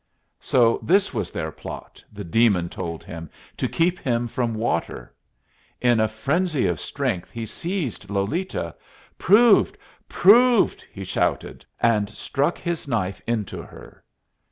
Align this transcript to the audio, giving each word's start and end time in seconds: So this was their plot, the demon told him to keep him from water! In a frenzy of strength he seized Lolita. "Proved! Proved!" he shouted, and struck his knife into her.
So 0.39 0.79
this 0.81 1.13
was 1.13 1.29
their 1.29 1.51
plot, 1.51 2.03
the 2.11 2.23
demon 2.23 2.69
told 2.69 3.03
him 3.03 3.29
to 3.55 3.67
keep 3.67 3.99
him 3.99 4.27
from 4.27 4.55
water! 4.55 5.13
In 5.79 5.99
a 5.99 6.07
frenzy 6.07 6.65
of 6.65 6.79
strength 6.79 7.29
he 7.29 7.45
seized 7.45 8.09
Lolita. 8.09 8.73
"Proved! 9.19 9.77
Proved!" 10.09 10.83
he 10.91 11.03
shouted, 11.03 11.63
and 11.79 12.09
struck 12.09 12.57
his 12.57 12.87
knife 12.87 13.21
into 13.27 13.61
her. 13.61 14.03